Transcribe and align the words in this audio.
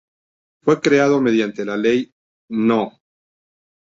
Fue 0.65 0.81
creado 0.81 1.21
mediante 1.21 1.63
la 1.63 1.77
ley 1.77 2.11
No. 2.49 2.93